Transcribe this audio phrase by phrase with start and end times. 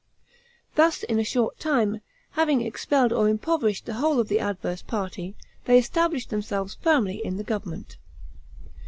[0.73, 2.01] Thus in a short time,
[2.31, 5.35] having expelled or impoverished the whole of the adverse party,
[5.65, 7.97] they established themselves firmly in the government.